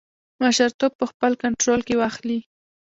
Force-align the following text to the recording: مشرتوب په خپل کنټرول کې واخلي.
مشرتوب 0.41 0.91
په 0.99 1.05
خپل 1.11 1.31
کنټرول 1.43 1.79
کې 1.87 1.95
واخلي. 1.97 2.39